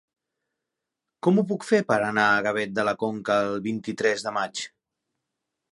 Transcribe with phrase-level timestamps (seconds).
[1.27, 4.65] Com ho puc fer per anar a Gavet de la Conca el vint-i-tres de maig?